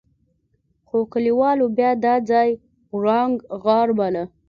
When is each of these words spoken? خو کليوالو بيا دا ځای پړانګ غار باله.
خو 0.87 0.97
کليوالو 1.13 1.65
بيا 1.77 1.91
دا 2.05 2.13
ځای 2.29 2.49
پړانګ 2.89 3.35
غار 3.63 3.89
باله. 3.97 4.23